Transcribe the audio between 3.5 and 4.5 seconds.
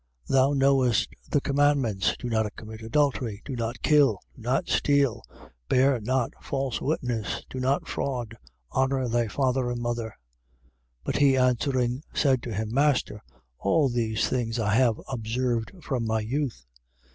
not kill, do